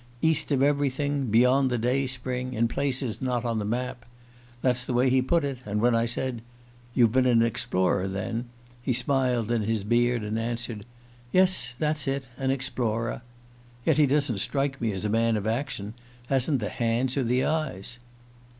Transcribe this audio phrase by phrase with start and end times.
[0.19, 2.55] 'East of everything beyond the day spring.
[2.55, 4.03] In places not on the map.'
[4.63, 6.41] That's the way he put it; and when I said:
[6.95, 8.45] 'You've been an explorer, then?'
[8.81, 10.87] he smiled in his beard, and answered:
[11.31, 13.21] 'Yes; that's it an explorer.'
[13.85, 15.93] Yet he doesn't strike me as a man of action:
[16.29, 17.99] hasn't the hands or the eyes."